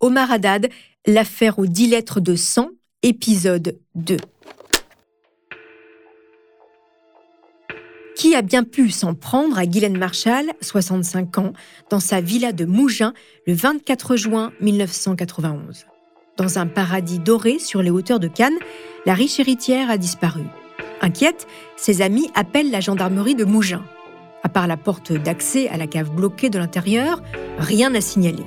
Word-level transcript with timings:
Omar 0.00 0.30
Haddad, 0.30 0.68
l'affaire 1.06 1.58
aux 1.58 1.66
10 1.66 1.88
lettres 1.88 2.20
de 2.20 2.36
sang, 2.36 2.68
épisode 3.02 3.78
2. 3.94 4.18
Qui 8.14 8.34
a 8.34 8.42
bien 8.42 8.62
pu 8.62 8.90
s'en 8.90 9.14
prendre 9.14 9.58
à 9.58 9.66
Guylaine 9.66 9.96
Marshall, 9.96 10.52
65 10.60 11.38
ans, 11.38 11.52
dans 11.90 12.00
sa 12.00 12.20
villa 12.20 12.52
de 12.52 12.64
Mougins 12.64 13.14
le 13.46 13.54
24 13.54 14.16
juin 14.16 14.52
1991 14.60 15.86
Dans 16.36 16.58
un 16.58 16.66
paradis 16.66 17.18
doré 17.18 17.58
sur 17.58 17.82
les 17.82 17.90
hauteurs 17.90 18.20
de 18.20 18.28
Cannes, 18.28 18.58
la 19.06 19.14
riche 19.14 19.40
héritière 19.40 19.90
a 19.90 19.96
disparu. 19.96 20.44
Inquiète, 21.00 21.46
ses 21.76 22.02
amis 22.02 22.30
appellent 22.34 22.70
la 22.70 22.80
gendarmerie 22.80 23.34
de 23.34 23.44
Mougins. 23.44 23.84
À 24.42 24.48
part 24.48 24.66
la 24.66 24.76
porte 24.76 25.12
d'accès 25.12 25.68
à 25.68 25.76
la 25.76 25.86
cave 25.86 26.10
bloquée 26.10 26.50
de 26.50 26.58
l'intérieur, 26.58 27.22
rien 27.58 27.90
n'a 27.90 28.00
signalé. 28.00 28.44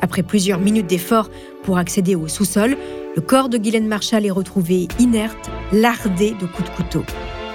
Après 0.00 0.22
plusieurs 0.22 0.60
minutes 0.60 0.86
d'effort 0.86 1.28
pour 1.64 1.78
accéder 1.78 2.14
au 2.14 2.28
sous-sol, 2.28 2.76
le 3.16 3.22
corps 3.22 3.48
de 3.48 3.58
Guylaine 3.58 3.88
Marshall 3.88 4.26
est 4.26 4.30
retrouvé 4.30 4.88
inerte, 4.98 5.50
lardé 5.72 6.34
de 6.40 6.46
coups 6.46 6.70
de 6.70 6.76
couteau. 6.76 7.04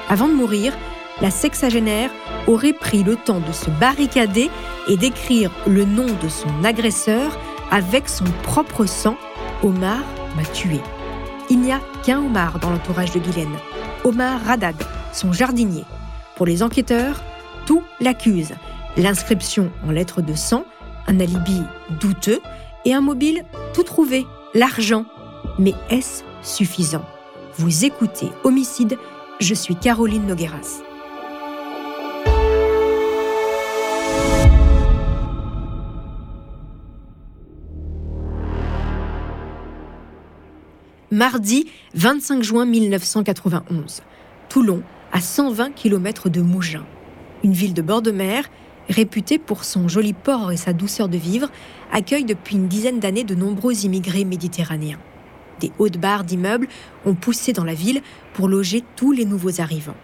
Avant 0.10 0.28
de 0.28 0.34
mourir, 0.34 0.74
la 1.22 1.32
sexagénaire 1.32 2.10
aurait 2.48 2.74
pris 2.74 3.04
le 3.04 3.16
temps 3.16 3.40
de 3.40 3.52
se 3.52 3.70
barricader 3.80 4.50
et 4.88 4.98
d'écrire 4.98 5.52
le 5.68 5.86
nom 5.86 6.06
de 6.06 6.28
son 6.28 6.64
agresseur 6.64 7.40
avec 7.72 8.10
son 8.10 8.26
propre 8.44 8.86
sang 8.86 9.16
Omar 9.64 10.04
m'a 10.36 10.44
tué. 10.44 10.80
Il 11.50 11.62
n'y 11.62 11.72
a 11.72 11.80
qu'un 12.04 12.20
Omar 12.20 12.60
dans 12.60 12.70
l'entourage 12.70 13.12
de 13.12 13.20
Guylaine. 13.20 13.56
Omar 14.04 14.42
Radad, 14.42 14.76
son 15.14 15.32
jardinier. 15.32 15.86
Pour 16.36 16.46
les 16.46 16.64
enquêteurs, 16.64 17.24
tout 17.66 17.84
l'accuse. 18.02 18.52
L'inscription 18.98 19.72
en 19.88 19.92
lettres 19.92 20.22
de 20.22 20.34
sang, 20.34 20.66
un 21.08 21.20
alibi 21.20 21.62
douteux 22.00 22.40
et 22.86 22.94
un 22.94 23.02
mobile 23.02 23.44
tout 23.74 23.84
trouvé, 23.84 24.26
l'argent. 24.54 25.06
Mais 25.60 25.74
est-ce 25.90 26.24
suffisant? 26.42 27.06
Vous 27.58 27.86
écoutez 27.86 28.30
Homicide, 28.44 28.98
je 29.40 29.54
suis 29.54 29.76
Caroline 29.76 30.26
Nogueras. 30.26 30.84
mardi 41.14 41.68
25 41.94 42.44
juin 42.44 42.66
1991. 42.66 44.02
Toulon, 44.50 44.82
à 45.12 45.22
120 45.22 45.72
km 45.72 46.28
de 46.28 46.42
Mougins. 46.42 46.86
Une 47.44 47.54
ville 47.54 47.74
de 47.74 47.84
bord 47.84 48.02
de 48.02 48.12
mer, 48.12 48.50
réputée 48.90 49.40
pour 49.40 49.64
son 49.64 49.88
joli 49.88 50.14
port 50.14 50.52
et 50.52 50.58
sa 50.58 50.74
douceur 50.74 51.10
de 51.10 51.18
vivre, 51.18 51.50
accueille 51.92 52.26
depuis 52.26 52.56
une 52.56 52.68
dizaine 52.68 53.00
d'années 53.00 53.24
de 53.24 53.36
nombreux 53.36 53.86
immigrés 53.86 54.26
méditerranéens. 54.26 55.00
Des 55.60 55.72
hautes 55.80 55.98
barres 55.98 56.24
d'immeubles 56.24 56.68
ont 57.06 57.14
poussé 57.14 57.54
dans 57.54 57.64
la 57.64 57.74
ville 57.74 58.02
pour 58.34 58.48
loger 58.48 58.84
tous 58.96 59.12
les 59.12 59.26
nouveaux 59.26 59.62
arrivants. 59.62 59.96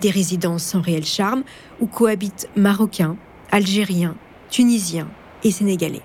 Des 0.00 0.10
résidences 0.10 0.64
sans 0.64 0.80
réel 0.80 1.04
charme 1.04 1.44
où 1.80 1.86
cohabitent 1.86 2.48
Marocains, 2.56 3.16
Algériens, 3.50 4.16
Tunisiens 4.50 5.08
et 5.44 5.50
Sénégalais. 5.50 6.02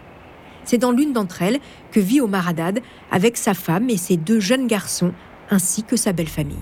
C'est 0.64 0.78
dans 0.78 0.92
l'une 0.92 1.14
d'entre 1.14 1.42
elles 1.42 1.60
que 1.92 2.00
vit 2.00 2.22
Omar 2.22 2.48
Haddad 2.48 2.80
avec 3.12 3.38
sa 3.38 3.54
femme 3.54 3.90
et 3.90 3.98
ses 3.98 4.18
deux 4.18 4.40
jeunes 4.40 4.68
garçons, 4.68 5.12
ainsi 5.50 5.84
que 5.84 5.98
sa 5.98 6.14
belle 6.14 6.30
famille. 6.30 6.58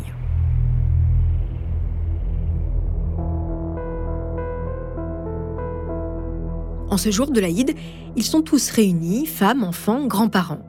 En 6.92 6.98
ce 6.98 7.10
jour 7.10 7.32
de 7.32 7.40
l'Aïd, 7.40 7.74
ils 8.16 8.24
sont 8.24 8.42
tous 8.42 8.70
réunis, 8.70 9.26
femmes, 9.26 9.64
enfants, 9.64 10.06
grands-parents. 10.06 10.62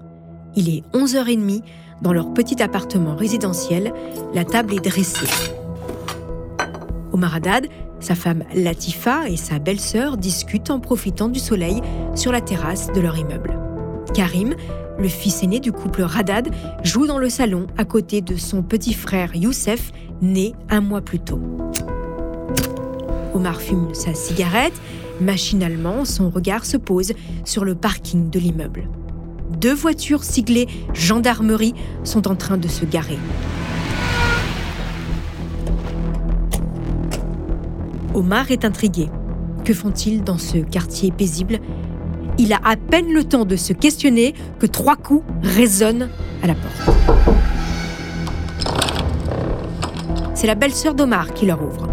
Il 0.57 0.69
est 0.69 0.83
11h30, 0.95 1.63
dans 2.01 2.13
leur 2.13 2.33
petit 2.33 2.63
appartement 2.63 3.17
résidentiel, 3.17 3.93
la 4.33 4.45
table 4.45 4.75
est 4.75 4.89
dressée. 4.89 5.27
Omar 7.13 7.35
Haddad 7.35 7.67
sa 8.03 8.15
femme 8.17 8.43
Latifa 8.55 9.29
et 9.29 9.37
sa 9.37 9.59
belle-sœur 9.61 10.17
discutent 10.17 10.71
en 10.71 10.81
profitant 10.81 11.29
du 11.29 11.39
soleil 11.39 11.81
sur 12.17 12.33
la 12.33 12.41
terrasse 12.41 12.93
de 12.93 13.01
leur 13.01 13.17
immeuble. 13.17 13.57
Karim, 14.13 14.55
le 14.99 15.09
fils 15.09 15.43
aîné 15.43 15.61
du 15.61 15.73
couple 15.73 16.03
Radad, 16.03 16.49
joue 16.83 17.07
dans 17.07 17.19
le 17.19 17.31
salon 17.31 17.69
à 17.79 17.85
côté 17.85 18.21
de 18.21 18.37
son 18.37 18.63
petit 18.63 18.93
frère 18.93 19.35
Youssef, 19.37 19.93
né 20.21 20.53
un 20.69 20.81
mois 20.81 21.01
plus 21.01 21.21
tôt. 21.21 21.41
Omar 23.35 23.61
fume 23.61 23.95
sa 23.95 24.15
cigarette. 24.15 24.75
Machinalement, 25.21 26.05
son 26.05 26.31
regard 26.31 26.65
se 26.65 26.77
pose 26.77 27.13
sur 27.45 27.65
le 27.65 27.75
parking 27.75 28.31
de 28.31 28.39
l'immeuble. 28.39 28.89
Deux 29.61 29.75
voitures 29.75 30.25
siglées 30.25 30.69
gendarmerie 30.95 31.75
sont 32.05 32.27
en 32.29 32.35
train 32.35 32.57
de 32.57 32.69
se 32.69 32.85
garer. 32.85 33.19
Omar 38.15 38.51
est 38.51 38.65
intrigué. 38.65 39.09
Que 39.65 39.73
font-ils 39.73 40.25
dans 40.25 40.39
ce 40.39 40.59
quartier 40.59 41.13
paisible? 41.13 41.61
Il 42.39 42.53
a 42.53 42.61
à 42.65 42.77
peine 42.77 43.13
le 43.13 43.25
temps 43.25 43.45
de 43.45 43.57
se 43.57 43.73
questionner 43.73 44.35
que 44.59 44.67
trois 44.67 44.97
coups 44.97 45.25
résonnent 45.43 46.09
à 46.43 46.47
la 46.47 46.55
porte. 46.55 46.91
C'est 50.35 50.47
la 50.47 50.55
belle-sœur 50.55 50.95
d'Omar 50.95 51.33
qui 51.35 51.47
leur 51.47 51.63
ouvre. 51.63 51.89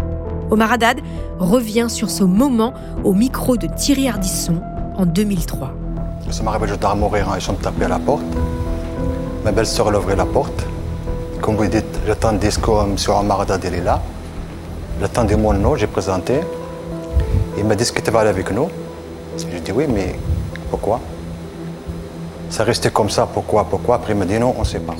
Omar 0.50 0.72
Haddad 0.72 1.00
revient 1.40 1.86
sur 1.88 2.10
ce 2.10 2.22
moment 2.22 2.72
au 3.02 3.14
micro 3.14 3.56
de 3.56 3.66
Thierry 3.66 4.08
Ardisson 4.08 4.56
en 4.96 5.06
2003. 5.06 5.72
Ça 6.30 6.42
m'arrive, 6.44 6.66
je 6.68 6.74
dois 6.76 6.94
mourir, 6.94 7.26
ils 7.34 7.42
sont 7.42 7.54
tapés 7.54 7.86
à 7.86 7.88
la 7.88 7.98
porte. 7.98 8.22
Ma 9.44 9.50
belle-sœur, 9.50 9.88
elle 9.88 9.96
ouvrait 9.96 10.16
la 10.16 10.26
porte. 10.26 10.64
Comme 11.40 11.56
vous 11.56 11.66
dites, 11.66 11.98
j'attends 12.06 12.32
le 12.32 12.38
discours, 12.38 12.82
M. 12.82 12.94
Omar 13.08 13.40
Haddad, 13.40 13.64
il 13.64 13.74
est 13.74 13.80
là. 13.82 14.00
J'attendais 15.00 15.36
mon 15.36 15.54
nom, 15.54 15.74
j'ai 15.74 15.86
présenté. 15.86 16.40
Il 17.56 17.64
m'a 17.64 17.74
dit 17.74 17.84
ce 17.84 17.92
que 17.92 18.02
tu 18.02 18.10
vas 18.10 18.20
avec 18.20 18.52
nous. 18.52 18.68
J'ai 19.38 19.60
dit 19.60 19.72
oui, 19.72 19.86
mais 19.88 20.18
pourquoi? 20.70 21.00
Ça 22.50 22.64
restait 22.64 22.90
comme 22.90 23.08
ça, 23.08 23.26
pourquoi, 23.26 23.64
pourquoi? 23.64 23.96
Après, 23.96 24.12
il 24.12 24.18
m'a 24.18 24.26
dit 24.26 24.38
non, 24.38 24.54
on 24.56 24.60
ne 24.60 24.64
sait 24.64 24.80
pas. 24.80 24.94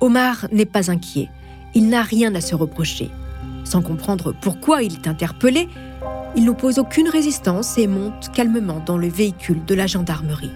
Omar 0.00 0.46
n'est 0.52 0.66
pas 0.66 0.90
inquiet. 0.90 1.28
Il 1.74 1.88
n'a 1.88 2.02
rien 2.02 2.34
à 2.34 2.40
se 2.40 2.54
reprocher. 2.54 3.10
Sans 3.64 3.82
comprendre 3.82 4.34
pourquoi 4.40 4.82
il 4.82 4.94
est 4.94 5.08
interpellé, 5.08 5.68
il 6.36 6.44
n'oppose 6.44 6.78
aucune 6.78 7.08
résistance 7.08 7.78
et 7.78 7.86
monte 7.86 8.30
calmement 8.32 8.82
dans 8.84 8.98
le 8.98 9.08
véhicule 9.08 9.64
de 9.64 9.74
la 9.74 9.86
gendarmerie. 9.86 10.52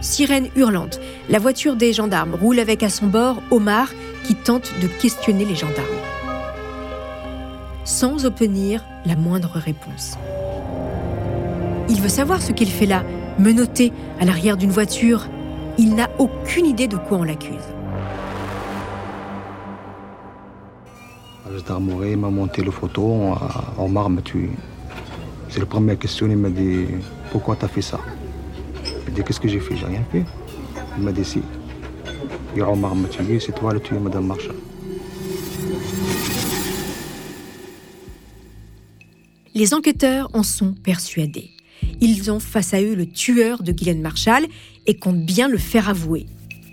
Sirène 0.00 0.48
hurlante, 0.56 1.00
la 1.30 1.38
voiture 1.38 1.76
des 1.76 1.92
gendarmes 1.92 2.34
roule 2.34 2.58
avec 2.58 2.82
à 2.82 2.88
son 2.88 3.06
bord 3.06 3.40
Omar 3.50 3.88
qui 4.24 4.34
tente 4.34 4.72
de 4.82 4.88
questionner 4.88 5.44
les 5.44 5.54
gendarmes. 5.54 5.86
Sans 7.84 8.26
obtenir 8.26 8.84
la 9.06 9.16
moindre 9.16 9.52
réponse. 9.54 10.16
Il 11.88 12.00
veut 12.00 12.08
savoir 12.08 12.42
ce 12.42 12.52
qu'il 12.52 12.70
fait 12.70 12.86
là, 12.86 13.04
menotté 13.38 13.92
à 14.20 14.24
l'arrière 14.24 14.56
d'une 14.56 14.70
voiture. 14.70 15.28
Il 15.78 15.94
n'a 15.94 16.10
aucune 16.18 16.66
idée 16.66 16.88
de 16.88 16.96
quoi 16.96 17.18
on 17.18 17.24
l'accuse. 17.24 17.72
Gendarmerie 21.58 22.16
m'a 22.16 22.30
monté 22.30 22.62
le 22.62 22.70
photo, 22.70 23.34
Omar 23.78 24.08
m'a 24.10 24.22
tué. 24.22 24.50
C'est 25.48 25.60
la 25.60 25.66
première 25.66 25.98
question, 25.98 26.26
il 26.28 26.36
m'a 26.36 26.50
dit 26.50 26.86
Pourquoi 27.30 27.56
t'as 27.56 27.68
fait 27.68 27.82
ça? 27.82 28.00
Il 29.06 29.14
dit 29.14 29.22
Qu'est-ce 29.22 29.40
que 29.40 29.48
j'ai 29.48 29.60
fait? 29.60 29.76
J'ai 29.76 29.86
rien 29.86 30.04
fait. 30.10 30.24
Il 30.96 31.04
m'a 31.04 31.12
dit 31.12 31.24
Si. 31.24 31.42
Il 32.56 32.62
Omar 32.62 32.94
m'a 32.94 33.08
tué, 33.08 33.38
c'est 33.40 33.52
toi 33.52 33.72
le 33.72 33.80
tué, 33.80 33.98
Madame 33.98 34.26
Marshall. 34.26 34.56
Les 39.54 39.74
enquêteurs 39.74 40.30
en 40.32 40.42
sont 40.42 40.72
persuadés. 40.72 41.50
Ils 42.00 42.30
ont 42.30 42.40
face 42.40 42.72
à 42.72 42.80
eux 42.80 42.94
le 42.94 43.06
tueur 43.06 43.62
de 43.62 43.72
Guylaine 43.72 44.00
Marshall 44.00 44.46
et 44.86 44.96
comptent 44.96 45.24
bien 45.24 45.48
le 45.48 45.58
faire 45.58 45.88
avouer. 45.88 46.26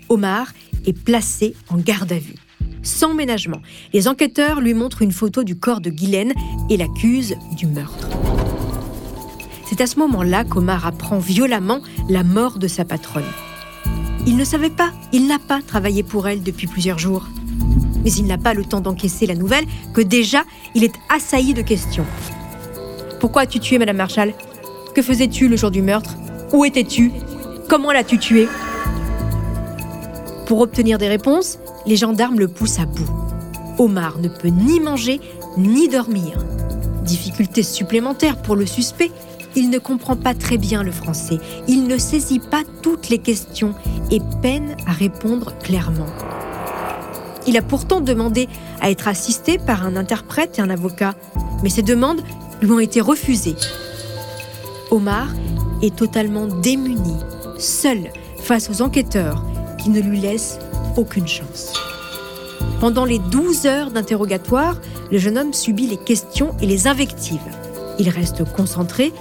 Omar 0.08 0.52
est 0.86 0.92
placé 0.92 1.54
en 1.68 1.76
garde 1.76 2.12
à 2.12 2.18
vue. 2.18 2.49
Sans 2.82 3.14
ménagement, 3.14 3.60
les 3.92 4.08
enquêteurs 4.08 4.60
lui 4.60 4.72
montrent 4.72 5.02
une 5.02 5.12
photo 5.12 5.44
du 5.44 5.56
corps 5.56 5.80
de 5.80 5.90
Guylaine 5.90 6.32
et 6.70 6.76
l'accusent 6.76 7.36
du 7.56 7.66
meurtre. 7.66 8.08
C'est 9.66 9.80
à 9.82 9.86
ce 9.86 9.98
moment-là 9.98 10.44
qu'Omar 10.44 10.86
apprend 10.86 11.18
violemment 11.18 11.80
la 12.08 12.24
mort 12.24 12.58
de 12.58 12.66
sa 12.68 12.84
patronne. 12.84 13.22
Il 14.26 14.36
ne 14.36 14.44
savait 14.44 14.70
pas, 14.70 14.92
il 15.12 15.26
n'a 15.26 15.38
pas 15.38 15.60
travaillé 15.60 16.02
pour 16.02 16.26
elle 16.26 16.42
depuis 16.42 16.66
plusieurs 16.66 16.98
jours. 16.98 17.28
Mais 18.02 18.12
il 18.12 18.26
n'a 18.26 18.38
pas 18.38 18.54
le 18.54 18.64
temps 18.64 18.80
d'encaisser 18.80 19.26
la 19.26 19.34
nouvelle 19.34 19.66
que 19.92 20.00
déjà 20.00 20.44
il 20.74 20.82
est 20.82 20.94
assailli 21.10 21.52
de 21.52 21.62
questions. 21.62 22.06
Pourquoi 23.20 23.42
as-tu 23.42 23.60
tué 23.60 23.78
Madame 23.78 23.98
Marshall? 23.98 24.32
Que 24.94 25.02
faisais-tu 25.02 25.48
le 25.48 25.56
jour 25.56 25.70
du 25.70 25.82
meurtre? 25.82 26.16
Où 26.52 26.64
étais-tu? 26.64 27.12
Comment 27.68 27.92
l'as-tu 27.92 28.18
tué? 28.18 28.48
Pour 30.46 30.60
obtenir 30.60 30.98
des 30.98 31.08
réponses, 31.08 31.58
les 31.86 31.96
gendarmes 31.96 32.38
le 32.38 32.48
poussent 32.48 32.78
à 32.78 32.86
bout. 32.86 33.10
Omar 33.78 34.18
ne 34.18 34.28
peut 34.28 34.48
ni 34.48 34.80
manger 34.80 35.20
ni 35.56 35.88
dormir. 35.88 36.44
Difficulté 37.04 37.62
supplémentaire 37.62 38.36
pour 38.42 38.56
le 38.56 38.66
suspect, 38.66 39.10
il 39.56 39.70
ne 39.70 39.78
comprend 39.78 40.16
pas 40.16 40.34
très 40.34 40.58
bien 40.58 40.82
le 40.82 40.92
français, 40.92 41.38
il 41.66 41.86
ne 41.88 41.98
saisit 41.98 42.38
pas 42.38 42.62
toutes 42.82 43.08
les 43.08 43.18
questions 43.18 43.74
et 44.10 44.20
peine 44.42 44.76
à 44.86 44.92
répondre 44.92 45.56
clairement. 45.58 46.06
Il 47.46 47.56
a 47.56 47.62
pourtant 47.62 48.00
demandé 48.00 48.48
à 48.80 48.90
être 48.90 49.08
assisté 49.08 49.58
par 49.58 49.84
un 49.84 49.96
interprète 49.96 50.58
et 50.58 50.62
un 50.62 50.70
avocat, 50.70 51.14
mais 51.62 51.70
ces 51.70 51.82
demandes 51.82 52.20
lui 52.60 52.70
ont 52.70 52.78
été 52.78 53.00
refusées. 53.00 53.56
Omar 54.90 55.28
est 55.82 55.96
totalement 55.96 56.46
démuni, 56.46 57.16
seul 57.58 58.10
face 58.42 58.70
aux 58.70 58.82
enquêteurs 58.82 59.44
qui 59.78 59.90
ne 59.90 60.00
lui 60.00 60.20
laissent 60.20 60.58
aucune 61.00 61.26
chance. 61.26 61.72
Pendant 62.78 63.04
les 63.04 63.18
12 63.18 63.66
heures 63.66 63.90
d'interrogatoire, 63.90 64.76
le 65.10 65.18
jeune 65.18 65.38
homme 65.38 65.52
subit 65.52 65.86
les 65.86 65.96
questions 65.96 66.54
et 66.60 66.66
les 66.66 66.86
invectives. 66.86 67.40
Il 67.98 68.08
reste 68.08 68.44
concentré 68.52 69.12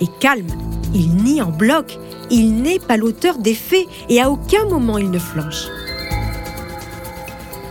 et 0.00 0.06
calme. 0.20 0.48
Il 0.94 1.16
nie 1.16 1.40
en 1.40 1.50
bloc. 1.50 1.98
Il 2.30 2.60
n'est 2.62 2.78
pas 2.78 2.96
l'auteur 2.96 3.38
des 3.38 3.54
faits 3.54 3.86
et 4.08 4.20
à 4.20 4.30
aucun 4.30 4.64
moment 4.66 4.98
il 4.98 5.10
ne 5.10 5.18
flanche. 5.18 5.66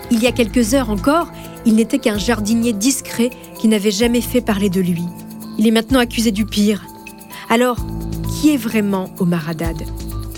Il 0.09 0.19
y 0.21 0.27
a 0.27 0.31
quelques 0.31 0.73
heures 0.73 0.89
encore, 0.89 1.29
il 1.65 1.75
n'était 1.75 1.99
qu'un 1.99 2.17
jardinier 2.17 2.73
discret 2.73 3.29
qui 3.59 3.67
n'avait 3.67 3.91
jamais 3.91 4.21
fait 4.21 4.41
parler 4.41 4.69
de 4.69 4.79
lui. 4.79 5.03
Il 5.57 5.67
est 5.67 5.71
maintenant 5.71 5.99
accusé 5.99 6.31
du 6.31 6.45
pire. 6.45 6.85
Alors, 7.49 7.77
qui 8.29 8.53
est 8.53 8.57
vraiment 8.57 9.09
Omar 9.19 9.49
Haddad 9.49 9.83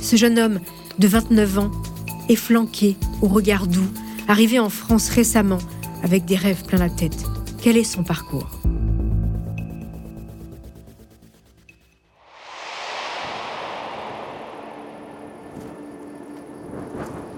Ce 0.02 0.16
jeune 0.16 0.40
homme 0.40 0.60
de 0.98 1.08
29 1.08 1.60
ans 1.60 1.72
est 2.30 2.36
flanqué, 2.36 2.96
au 3.22 3.28
regard 3.28 3.68
doux, 3.68 3.90
arrivé 4.28 4.60
en 4.60 4.70
France 4.70 5.10
récemment, 5.10 5.60
avec 6.04 6.26
des 6.26 6.36
rêves 6.36 6.64
plein 6.66 6.80
la 6.80 6.90
tête. 6.90 7.26
Quel 7.62 7.78
est 7.78 7.84
son 7.84 8.04
parcours? 8.04 8.50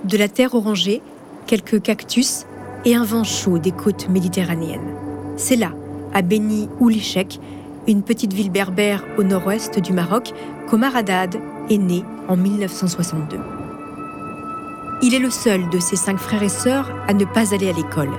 De 0.03 0.17
la 0.17 0.27
terre 0.27 0.55
orangée, 0.55 1.01
quelques 1.47 1.81
cactus 1.81 2.45
et 2.85 2.95
un 2.95 3.05
vent 3.05 3.23
chaud 3.23 3.59
des 3.59 3.71
côtes 3.71 4.09
méditerranéennes. 4.09 4.95
C'est 5.37 5.55
là, 5.55 5.71
à 6.13 6.21
Beni 6.21 6.67
Oulichek, 6.79 7.39
une 7.87 8.03
petite 8.03 8.33
ville 8.33 8.51
berbère 8.51 9.03
au 9.17 9.23
nord-ouest 9.23 9.79
du 9.79 9.93
Maroc, 9.93 10.33
qu'Omar 10.69 10.95
Haddad 10.95 11.37
est 11.69 11.77
né 11.77 12.03
en 12.27 12.35
1962. 12.35 13.60
Il 15.03 15.15
est 15.15 15.19
le 15.19 15.31
seul 15.31 15.67
de 15.69 15.79
ses 15.79 15.95
cinq 15.95 16.19
frères 16.19 16.43
et 16.43 16.49
sœurs 16.49 16.91
à 17.07 17.13
ne 17.13 17.25
pas 17.25 17.53
aller 17.55 17.69
à 17.69 17.73
l'école. 17.73 18.11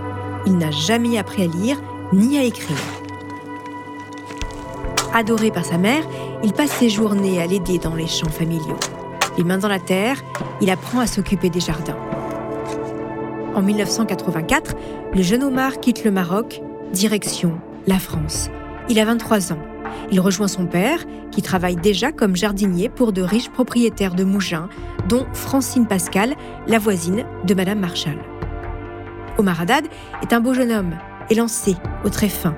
Il 0.47 0.59
n'a 0.59 0.73
jamais 0.73 1.17
appris 1.17 1.43
à 1.43 1.47
lire 1.47 1.81
ni 2.13 2.39
à 2.39 2.43
écrire. 2.43 2.77
Adoré 5.15 5.51
par 5.51 5.65
sa 5.65 5.79
mère, 5.79 6.03
il 6.43 6.53
passe 6.53 6.73
ses 6.73 6.89
journées 6.89 7.41
à 7.41 7.47
l'aider 7.47 7.79
dans 7.79 7.95
les 7.95 8.09
champs 8.09 8.31
familiaux. 8.31 8.79
Les 9.39 9.45
mains 9.45 9.59
dans 9.59 9.69
la 9.69 9.79
terre, 9.79 10.17
il 10.61 10.71
apprend 10.71 10.99
à 10.99 11.07
s'occuper 11.07 11.51
des 11.51 11.61
jardins. 11.61 11.99
En 13.55 13.63
1984, 13.63 14.75
le 15.15 15.23
jeune 15.23 15.45
Omar 15.45 15.79
quitte 15.79 16.05
le 16.05 16.11
Maroc, 16.11 16.63
direction 16.93 17.53
la 17.87 17.99
France. 17.99 18.51
Il 18.89 18.99
a 18.99 19.05
23 19.05 19.53
ans. 19.53 19.72
Il 20.11 20.21
rejoint 20.21 20.49
son 20.49 20.67
père, 20.67 21.05
qui 21.31 21.43
travaille 21.43 21.77
déjà 21.77 22.13
comme 22.13 22.37
jardinier 22.37 22.89
pour 22.89 23.13
de 23.13 23.23
riches 23.23 23.51
propriétaires 23.51 24.15
de 24.15 24.25
mougins, 24.25 24.69
dont 25.09 25.27
Francine 25.33 25.87
Pascal, 25.87 26.35
la 26.67 26.79
voisine 26.79 27.25
de 27.45 27.55
Madame 27.55 27.81
Marshall. 27.81 28.19
Omar 29.39 29.61
Haddad 29.61 29.85
est 30.23 30.33
un 30.33 30.41
beau 30.41 30.55
jeune 30.55 30.73
homme, 30.73 30.95
élancé, 31.31 31.77
au 32.05 32.09
très 32.09 32.29
fin. 32.29 32.55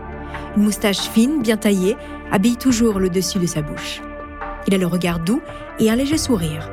Une 0.57 0.65
moustache 0.65 1.01
fine, 1.01 1.43
bien 1.43 1.57
taillée, 1.57 1.97
habille 2.31 2.57
toujours 2.57 2.99
le 2.99 3.09
dessus 3.09 3.39
de 3.39 3.47
sa 3.47 3.63
bouche. 3.63 4.03
Il 4.67 4.75
a 4.75 4.79
le 4.79 4.87
regard 4.87 5.21
doux 5.21 5.41
et 5.79 5.91
un 5.91 5.97
léger 5.97 6.19
sourire. 6.19 6.71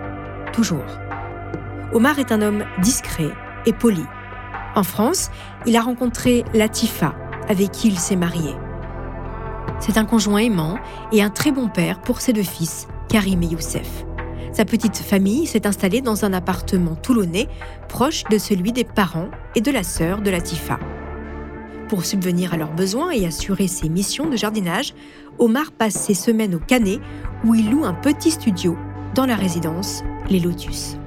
Toujours. 0.54 1.00
Omar 1.94 2.20
est 2.20 2.32
un 2.32 2.42
homme 2.42 2.64
discret 2.82 3.30
et 3.66 3.74
poli. 3.74 4.04
En 4.76 4.84
France, 4.84 5.30
il 5.66 5.76
a 5.76 5.82
rencontré 5.82 6.46
Latifa, 6.54 7.14
avec 7.50 7.72
qui 7.72 7.90
il 7.90 8.00
s'est 8.00 8.16
marié. 8.16 8.56
C'est 9.82 9.98
un 9.98 10.06
conjoint 10.06 10.38
aimant 10.38 10.78
et 11.12 11.24
un 11.24 11.32
très 11.32 11.52
bon 11.52 11.68
père 11.68 12.00
pour 12.02 12.22
ses 12.22 12.34
deux 12.34 12.44
fils, 12.44 12.88
Karim 13.10 13.42
et 13.42 13.48
Youssef. 13.48 14.06
Sa 14.54 14.64
petite 14.64 14.98
famille 14.98 15.48
s'est 15.48 15.66
installée 15.66 16.02
dans 16.02 16.24
un 16.24 16.34
appartement 16.34 16.96
toulonnais 16.96 17.48
proche 17.90 18.24
de 18.30 18.38
celui 18.38 18.74
des 18.74 18.84
parents 18.84 19.32
et 19.56 19.62
de 19.62 19.72
la 19.72 19.82
sœur 19.82 20.22
de 20.22 20.30
Latifa. 20.30 20.78
Pour 21.90 22.06
subvenir 22.06 22.54
à 22.54 22.58
leurs 22.58 22.74
besoins 22.74 23.10
et 23.10 23.26
assurer 23.26 23.68
ses 23.68 23.90
missions 23.90 24.30
de 24.30 24.38
jardinage, 24.38 24.94
Omar 25.40 25.72
passe 25.72 25.96
ses 25.96 26.14
semaines 26.14 26.54
au 26.54 26.60
Canet 26.60 27.02
où 27.44 27.56
il 27.56 27.72
loue 27.72 27.84
un 27.84 27.96
petit 27.96 28.32
studio 28.32 28.78
dans 29.16 29.26
la 29.26 29.36
résidence 29.36 30.04
Les 30.30 30.40
Lotus. 30.40 31.01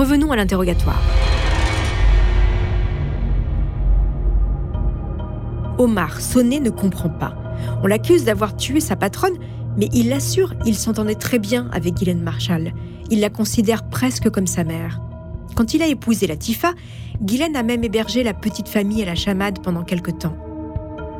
Revenons 0.00 0.32
à 0.32 0.36
l'interrogatoire. 0.36 1.02
Omar, 5.76 6.22
sonné, 6.22 6.58
ne 6.58 6.70
comprend 6.70 7.10
pas. 7.10 7.34
On 7.82 7.86
l'accuse 7.86 8.24
d'avoir 8.24 8.56
tué 8.56 8.80
sa 8.80 8.96
patronne, 8.96 9.36
mais 9.76 9.90
il 9.92 10.08
l'assure, 10.08 10.54
il 10.64 10.74
s'entendait 10.74 11.16
très 11.16 11.38
bien 11.38 11.68
avec 11.70 11.96
Guylaine 11.96 12.22
Marshall. 12.22 12.72
Il 13.10 13.20
la 13.20 13.28
considère 13.28 13.90
presque 13.90 14.30
comme 14.30 14.46
sa 14.46 14.64
mère. 14.64 15.02
Quand 15.54 15.74
il 15.74 15.82
a 15.82 15.86
épousé 15.86 16.26
la 16.26 16.36
Tifa, 16.36 16.72
Guylaine 17.20 17.54
a 17.54 17.62
même 17.62 17.84
hébergé 17.84 18.22
la 18.22 18.32
petite 18.32 18.70
famille 18.70 19.02
à 19.02 19.06
la 19.06 19.14
chamade 19.14 19.62
pendant 19.62 19.82
quelque 19.82 20.10
temps. 20.10 20.36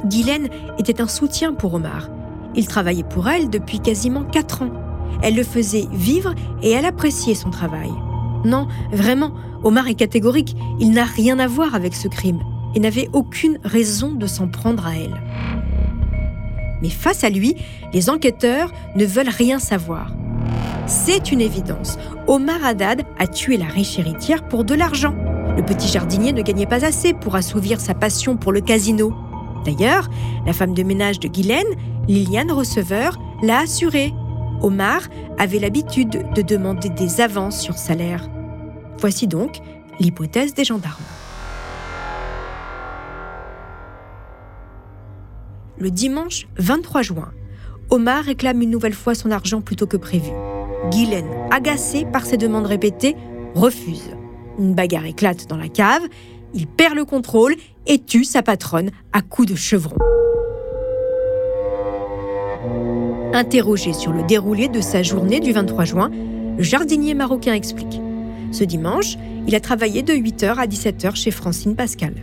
Guylaine 0.06 0.48
était 0.78 1.02
un 1.02 1.08
soutien 1.08 1.52
pour 1.52 1.74
Omar. 1.74 2.08
Il 2.54 2.66
travaillait 2.66 3.04
pour 3.04 3.28
elle 3.28 3.50
depuis 3.50 3.80
quasiment 3.80 4.24
quatre 4.24 4.62
ans. 4.62 4.72
Elle 5.20 5.36
le 5.36 5.44
faisait 5.44 5.86
vivre 5.92 6.34
et 6.62 6.70
elle 6.70 6.86
appréciait 6.86 7.34
son 7.34 7.50
travail. 7.50 7.90
Non, 8.44 8.68
vraiment, 8.92 9.32
Omar 9.62 9.88
est 9.88 9.94
catégorique, 9.94 10.56
il 10.78 10.92
n'a 10.92 11.04
rien 11.04 11.38
à 11.38 11.46
voir 11.46 11.74
avec 11.74 11.94
ce 11.94 12.08
crime 12.08 12.40
et 12.74 12.80
n'avait 12.80 13.08
aucune 13.12 13.58
raison 13.64 14.12
de 14.14 14.26
s'en 14.26 14.48
prendre 14.48 14.86
à 14.86 14.96
elle. 14.96 15.20
Mais 16.82 16.88
face 16.88 17.24
à 17.24 17.30
lui, 17.30 17.56
les 17.92 18.08
enquêteurs 18.08 18.72
ne 18.96 19.04
veulent 19.04 19.28
rien 19.28 19.58
savoir. 19.58 20.14
C'est 20.86 21.30
une 21.30 21.40
évidence. 21.40 21.98
Omar 22.26 22.64
Haddad 22.64 23.04
a 23.18 23.26
tué 23.26 23.56
la 23.56 23.66
riche 23.66 23.98
héritière 23.98 24.48
pour 24.48 24.64
de 24.64 24.74
l'argent. 24.74 25.14
Le 25.56 25.62
petit 25.62 25.88
jardinier 25.88 26.32
ne 26.32 26.42
gagnait 26.42 26.66
pas 26.66 26.84
assez 26.84 27.12
pour 27.12 27.34
assouvir 27.34 27.80
sa 27.80 27.94
passion 27.94 28.36
pour 28.36 28.52
le 28.52 28.60
casino. 28.60 29.12
D'ailleurs, 29.64 30.08
la 30.46 30.52
femme 30.52 30.74
de 30.74 30.82
ménage 30.82 31.20
de 31.20 31.28
Guylaine, 31.28 31.66
Liliane 32.08 32.50
Receveur, 32.50 33.18
l'a 33.42 33.60
assuré. 33.60 34.14
Omar 34.62 35.02
avait 35.38 35.58
l'habitude 35.58 36.26
de 36.34 36.42
demander 36.42 36.90
des 36.90 37.20
avances 37.20 37.60
sur 37.60 37.78
salaire. 37.78 38.28
Voici 38.98 39.26
donc 39.26 39.60
l'hypothèse 39.98 40.54
des 40.54 40.64
gendarmes. 40.64 41.02
Le 45.78 45.90
dimanche 45.90 46.46
23 46.58 47.02
juin, 47.02 47.32
Omar 47.88 48.24
réclame 48.24 48.60
une 48.60 48.70
nouvelle 48.70 48.94
fois 48.94 49.14
son 49.14 49.30
argent 49.30 49.62
plutôt 49.62 49.86
que 49.86 49.96
prévu. 49.96 50.30
Guylaine, 50.90 51.30
agacée 51.50 52.04
par 52.04 52.26
ses 52.26 52.36
demandes 52.36 52.66
répétées, 52.66 53.16
refuse. 53.54 54.10
Une 54.58 54.74
bagarre 54.74 55.06
éclate 55.06 55.48
dans 55.48 55.56
la 55.56 55.68
cave, 55.68 56.02
il 56.52 56.66
perd 56.66 56.94
le 56.94 57.06
contrôle 57.06 57.56
et 57.86 57.98
tue 57.98 58.24
sa 58.24 58.42
patronne 58.42 58.90
à 59.12 59.22
coups 59.22 59.48
de 59.48 59.56
chevron. 59.56 59.96
Interrogé 63.32 63.92
sur 63.92 64.12
le 64.12 64.24
déroulé 64.24 64.68
de 64.68 64.80
sa 64.80 65.04
journée 65.04 65.38
du 65.38 65.52
23 65.52 65.84
juin, 65.84 66.10
le 66.56 66.62
jardinier 66.64 67.14
marocain 67.14 67.54
explique. 67.54 68.00
Ce 68.50 68.64
dimanche, 68.64 69.16
il 69.46 69.54
a 69.54 69.60
travaillé 69.60 70.02
de 70.02 70.12
8h 70.12 70.56
à 70.56 70.66
17h 70.66 71.14
chez 71.14 71.30
Francine 71.30 71.76
Pascal. 71.76 72.14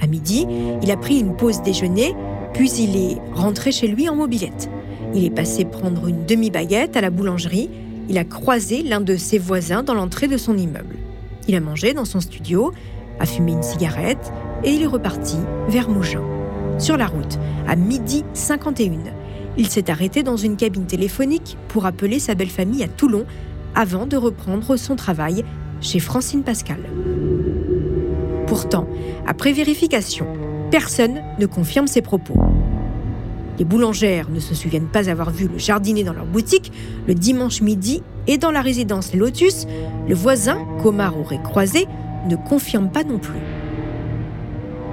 À 0.00 0.06
midi, 0.06 0.46
il 0.82 0.90
a 0.90 0.96
pris 0.96 1.18
une 1.20 1.36
pause 1.36 1.60
déjeuner, 1.60 2.14
puis 2.54 2.70
il 2.70 2.96
est 2.96 3.18
rentré 3.34 3.70
chez 3.70 3.86
lui 3.86 4.08
en 4.08 4.16
mobilette. 4.16 4.70
Il 5.14 5.26
est 5.26 5.30
passé 5.30 5.66
prendre 5.66 6.08
une 6.08 6.24
demi-baguette 6.24 6.96
à 6.96 7.02
la 7.02 7.10
boulangerie. 7.10 7.68
Il 8.08 8.16
a 8.16 8.24
croisé 8.24 8.82
l'un 8.82 9.02
de 9.02 9.16
ses 9.16 9.38
voisins 9.38 9.82
dans 9.82 9.94
l'entrée 9.94 10.26
de 10.26 10.38
son 10.38 10.56
immeuble. 10.56 10.96
Il 11.48 11.54
a 11.54 11.60
mangé 11.60 11.92
dans 11.92 12.06
son 12.06 12.20
studio, 12.20 12.72
a 13.20 13.26
fumé 13.26 13.52
une 13.52 13.62
cigarette 13.62 14.32
et 14.64 14.70
il 14.70 14.82
est 14.82 14.86
reparti 14.86 15.36
vers 15.68 15.90
Mougins. 15.90 16.24
Sur 16.78 16.96
la 16.96 17.06
route, 17.06 17.38
à 17.68 17.76
midi 17.76 18.24
51, 18.32 18.90
il 19.56 19.68
s'est 19.68 19.90
arrêté 19.90 20.22
dans 20.22 20.36
une 20.36 20.56
cabine 20.56 20.86
téléphonique 20.86 21.56
pour 21.68 21.86
appeler 21.86 22.18
sa 22.18 22.34
belle 22.34 22.50
famille 22.50 22.82
à 22.82 22.88
Toulon 22.88 23.24
avant 23.74 24.06
de 24.06 24.16
reprendre 24.16 24.76
son 24.76 24.96
travail 24.96 25.44
chez 25.80 25.98
Francine 25.98 26.42
Pascal. 26.42 26.78
Pourtant, 28.46 28.86
après 29.26 29.52
vérification, 29.52 30.26
personne 30.70 31.20
ne 31.38 31.46
confirme 31.46 31.86
ses 31.86 32.02
propos. 32.02 32.38
Les 33.58 33.64
boulangères 33.64 34.28
ne 34.28 34.40
se 34.40 34.54
souviennent 34.54 34.88
pas 34.88 35.08
avoir 35.08 35.30
vu 35.30 35.48
le 35.48 35.58
jardinier 35.58 36.04
dans 36.04 36.12
leur 36.12 36.26
boutique 36.26 36.72
le 37.06 37.14
dimanche 37.14 37.62
midi 37.62 38.02
et 38.26 38.36
dans 38.38 38.50
la 38.50 38.60
résidence 38.60 39.14
Lotus, 39.14 39.66
le 40.08 40.14
voisin 40.14 40.58
qu'Omar 40.82 41.18
aurait 41.18 41.42
croisé 41.42 41.86
ne 42.28 42.36
confirme 42.36 42.90
pas 42.90 43.04
non 43.04 43.18
plus. 43.18 43.40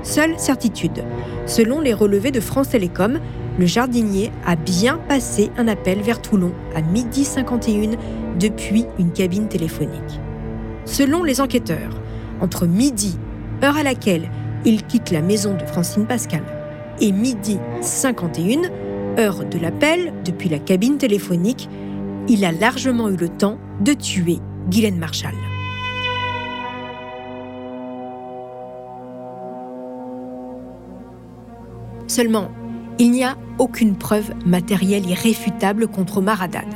Seule 0.04 0.38
certitude, 0.38 1.04
selon 1.46 1.80
les 1.82 1.94
relevés 1.94 2.32
de 2.32 2.40
France 2.40 2.70
Télécom, 2.70 3.20
le 3.58 3.66
jardinier 3.66 4.32
a 4.46 4.56
bien 4.56 4.98
passé 4.98 5.52
un 5.58 5.68
appel 5.68 6.02
vers 6.02 6.22
Toulon 6.22 6.52
à 6.76 6.82
midi 6.82 7.24
51 7.24 7.92
depuis 8.40 8.86
une 8.98 9.12
cabine 9.12 9.48
téléphonique. 9.48 10.20
Selon 10.86 11.24
les 11.24 11.40
enquêteurs, 11.40 12.02
entre 12.42 12.66
midi, 12.66 13.18
heure 13.64 13.78
à 13.78 13.84
laquelle 13.84 14.30
il 14.66 14.84
quitte 14.84 15.12
la 15.12 15.22
maison 15.22 15.56
de 15.56 15.66
Francine 15.66 16.06
Pascal, 16.06 16.44
et 17.00 17.12
midi 17.12 17.58
51, 17.82 18.62
heure 19.20 19.46
de 19.46 19.60
l'appel 19.60 20.14
depuis 20.26 20.50
la 20.50 20.60
cabine 20.60 20.98
téléphonique, 20.98 21.70
il 22.28 22.46
a 22.46 22.52
largement 22.52 23.10
eu 23.10 23.18
le 23.18 23.30
temps 23.30 23.58
de 23.82 23.94
tuer 23.94 24.40
Guylaine 24.70 24.98
Marshall. 24.98 25.34
Seulement, 32.08 32.50
il 33.00 33.12
n'y 33.12 33.24
a 33.24 33.38
aucune 33.60 33.96
preuve 33.96 34.32
matérielle 34.46 35.08
irréfutable 35.08 35.88
contre 35.88 36.22
Maradad. 36.22 36.68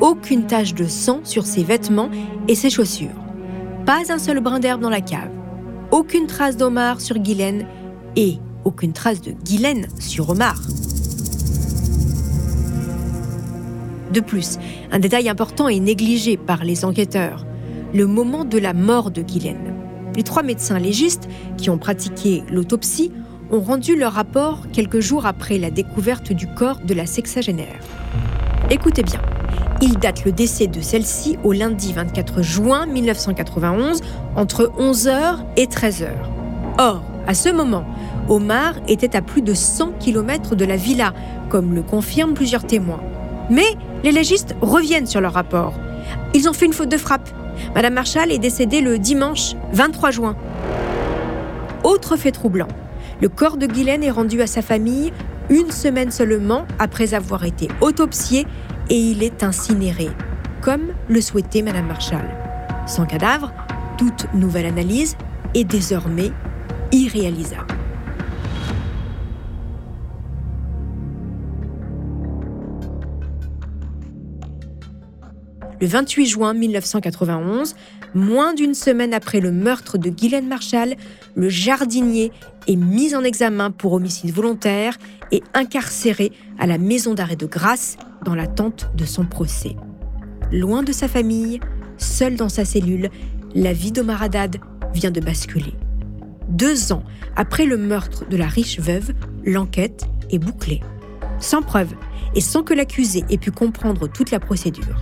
Aucune 0.00 0.46
tache 0.46 0.74
de 0.74 0.86
sang 0.86 1.20
sur 1.24 1.46
ses 1.46 1.62
vêtements 1.62 2.10
et 2.48 2.54
ses 2.54 2.70
chaussures. 2.70 3.08
Pas 3.84 4.12
un 4.12 4.18
seul 4.18 4.40
brin 4.40 4.60
d'herbe 4.60 4.80
dans 4.80 4.90
la 4.90 5.00
cave. 5.00 5.30
Aucune 5.90 6.26
trace 6.26 6.56
d'Omar 6.56 7.00
sur 7.00 7.18
Guylaine 7.18 7.66
et 8.16 8.38
aucune 8.64 8.92
trace 8.92 9.20
de 9.20 9.32
Guylaine 9.32 9.88
sur 9.98 10.30
Omar. 10.30 10.60
De 14.12 14.20
plus, 14.20 14.58
un 14.90 14.98
détail 14.98 15.28
important 15.28 15.68
est 15.68 15.78
négligé 15.78 16.36
par 16.36 16.64
les 16.64 16.84
enquêteurs, 16.84 17.46
le 17.94 18.06
moment 18.06 18.44
de 18.44 18.58
la 18.58 18.72
mort 18.72 19.10
de 19.10 19.22
Guylaine. 19.22 19.74
Les 20.16 20.22
trois 20.22 20.42
médecins 20.42 20.78
légistes 20.78 21.28
qui 21.56 21.70
ont 21.70 21.78
pratiqué 21.78 22.42
l'autopsie 22.50 23.12
ont 23.50 23.60
rendu 23.60 23.96
leur 23.96 24.12
rapport 24.12 24.62
quelques 24.72 25.00
jours 25.00 25.26
après 25.26 25.58
la 25.58 25.70
découverte 25.70 26.32
du 26.32 26.46
corps 26.46 26.80
de 26.84 26.94
la 26.94 27.06
sexagénaire. 27.06 27.80
Écoutez 28.70 29.02
bien, 29.02 29.20
il 29.82 29.98
date 29.98 30.24
le 30.24 30.32
décès 30.32 30.66
de 30.66 30.80
celle-ci 30.80 31.38
au 31.42 31.52
lundi 31.52 31.92
24 31.92 32.42
juin 32.42 32.86
1991 32.86 34.02
entre 34.36 34.70
11h 34.78 35.38
et 35.56 35.66
13h. 35.66 36.08
Or, 36.78 37.02
à 37.26 37.34
ce 37.34 37.48
moment, 37.48 37.84
Omar 38.28 38.74
était 38.88 39.16
à 39.16 39.22
plus 39.22 39.42
de 39.42 39.54
100 39.54 39.92
km 39.98 40.54
de 40.54 40.64
la 40.64 40.76
villa, 40.76 41.12
comme 41.48 41.74
le 41.74 41.82
confirment 41.82 42.34
plusieurs 42.34 42.64
témoins. 42.64 43.00
Mais 43.50 43.76
les 44.04 44.12
légistes 44.12 44.54
reviennent 44.60 45.06
sur 45.06 45.20
leur 45.20 45.32
rapport. 45.32 45.74
Ils 46.34 46.48
ont 46.48 46.52
fait 46.52 46.66
une 46.66 46.72
faute 46.72 46.88
de 46.88 46.96
frappe. 46.96 47.28
Madame 47.74 47.94
Marshall 47.94 48.30
est 48.30 48.38
décédée 48.38 48.80
le 48.80 48.98
dimanche 48.98 49.54
23 49.72 50.10
juin. 50.10 50.36
Autre 51.82 52.16
fait 52.16 52.30
troublant, 52.30 52.68
le 53.20 53.28
corps 53.28 53.56
de 53.56 53.66
Guylaine 53.66 54.02
est 54.02 54.10
rendu 54.10 54.40
à 54.40 54.46
sa 54.46 54.62
famille 54.62 55.12
une 55.50 55.70
semaine 55.70 56.10
seulement 56.10 56.66
après 56.78 57.12
avoir 57.14 57.44
été 57.44 57.68
autopsié 57.80 58.46
et 58.88 58.98
il 58.98 59.22
est 59.22 59.42
incinéré, 59.42 60.08
comme 60.62 60.92
le 61.08 61.20
souhaitait 61.20 61.62
Madame 61.62 61.86
Marshall. 61.86 62.28
Son 62.86 63.04
cadavre, 63.04 63.52
toute 63.98 64.32
nouvelle 64.32 64.66
analyse, 64.66 65.16
est 65.54 65.64
désormais 65.64 66.32
irréalisable. 66.92 67.74
Le 75.80 75.86
28 75.86 76.26
juin 76.26 76.54
1991, 76.54 77.74
moins 78.14 78.54
d'une 78.54 78.74
semaine 78.74 79.14
après 79.14 79.40
le 79.40 79.52
meurtre 79.52 79.98
de 79.98 80.10
Guylaine 80.10 80.48
Marshall, 80.48 80.94
le 81.34 81.48
jardinier 81.48 82.32
est 82.66 82.76
mis 82.76 83.14
en 83.14 83.22
examen 83.22 83.70
pour 83.70 83.92
homicide 83.92 84.32
volontaire 84.32 84.96
et 85.32 85.42
incarcéré 85.54 86.32
à 86.58 86.66
la 86.66 86.78
maison 86.78 87.14
d'arrêt 87.14 87.36
de 87.36 87.46
Grasse 87.46 87.96
dans 88.24 88.34
l'attente 88.34 88.90
de 88.96 89.04
son 89.04 89.24
procès. 89.24 89.76
Loin 90.52 90.82
de 90.82 90.92
sa 90.92 91.08
famille, 91.08 91.60
seul 91.98 92.36
dans 92.36 92.48
sa 92.48 92.64
cellule, 92.64 93.10
la 93.54 93.72
vie 93.72 93.92
d'Omar 93.92 94.22
Haddad 94.22 94.56
vient 94.94 95.10
de 95.10 95.20
basculer. 95.20 95.74
Deux 96.48 96.92
ans 96.92 97.04
après 97.36 97.64
le 97.64 97.76
meurtre 97.76 98.28
de 98.28 98.36
la 98.36 98.48
riche 98.48 98.80
veuve, 98.80 99.12
l'enquête 99.44 100.04
est 100.30 100.38
bouclée. 100.38 100.80
Sans 101.38 101.62
preuve 101.62 101.94
et 102.34 102.40
sans 102.40 102.62
que 102.62 102.74
l'accusé 102.74 103.24
ait 103.30 103.38
pu 103.38 103.50
comprendre 103.50 104.08
toute 104.08 104.30
la 104.30 104.40
procédure. 104.40 105.00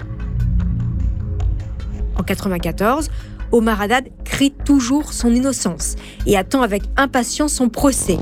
En 2.18 2.22
1994, 2.22 3.10
Omar 3.52 3.80
Haddad 3.80 4.08
crie 4.24 4.50
toujours 4.50 5.12
son 5.12 5.32
innocence 5.34 5.94
et 6.26 6.36
attend 6.36 6.62
avec 6.62 6.82
impatience 6.96 7.54
son 7.54 7.68
procès. 7.68 8.18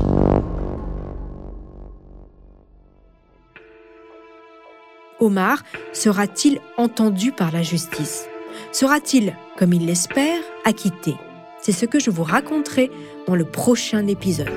Omar 5.19 5.63
sera-t-il 5.95 6.61
entendu 6.77 7.33
par 7.33 7.51
la 7.51 7.63
justice? 7.63 8.27
Sera-t-il, 8.71 9.35
comme 9.59 9.73
il 9.73 9.87
l'espère, 9.87 10.41
acquitté? 10.67 11.15
C'est 11.63 11.73
ce 11.73 11.87
que 11.87 11.99
je 11.99 12.11
vous 12.11 12.23
raconterai 12.23 12.91
dans 13.27 13.35
le 13.35 13.45
prochain 13.45 14.07
épisode. 14.07 14.53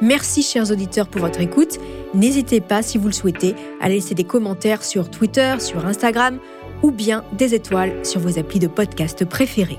Merci 0.00 0.42
chers 0.42 0.70
auditeurs 0.70 1.08
pour 1.08 1.20
votre 1.20 1.40
écoute. 1.40 1.78
N'hésitez 2.14 2.60
pas, 2.60 2.82
si 2.82 2.98
vous 2.98 3.08
le 3.08 3.12
souhaitez, 3.12 3.54
à 3.80 3.88
laisser 3.88 4.14
des 4.14 4.24
commentaires 4.24 4.82
sur 4.82 5.10
Twitter, 5.10 5.56
sur 5.58 5.84
Instagram 5.86 6.38
ou 6.82 6.90
bien 6.90 7.24
des 7.32 7.54
étoiles 7.54 8.04
sur 8.04 8.20
vos 8.20 8.38
applis 8.38 8.60
de 8.60 8.68
podcast 8.68 9.24
préférés. 9.24 9.78